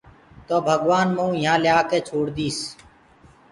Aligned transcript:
تو 0.47 0.55
ڀگوآن 0.65 1.07
مئوُ 1.15 1.27
يهآنٚ 1.43 1.61
ڪيآ 1.63 1.77
ڪي 1.89 1.99
ڇوڙ 2.07 2.25
ديٚس۔ 2.35 2.59